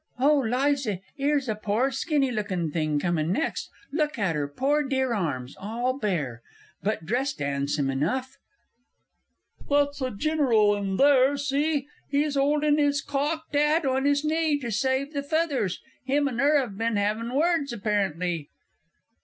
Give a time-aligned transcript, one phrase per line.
[0.17, 5.13] Oh, Liza, 'ere's a pore skinny lookin' thing coming next look at 'er pore dear
[5.13, 6.41] arms, all bare!
[6.81, 8.35] But dressed 'andsome enough....
[9.69, 11.85] That's a Gineral in there, see?
[12.09, 16.57] He's 'olding his cocked 'at on his knee to save the feathers him and her
[16.59, 18.49] have been 'aving words, apparently....